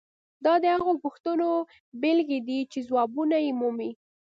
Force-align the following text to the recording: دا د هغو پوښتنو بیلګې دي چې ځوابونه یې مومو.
دا 0.45 0.53
د 0.63 0.65
هغو 0.75 0.93
پوښتنو 1.03 1.49
بیلګې 2.01 2.39
دي 2.47 2.59
چې 2.71 2.79
ځوابونه 2.87 3.35
یې 3.45 3.51
مومو. 3.59 3.89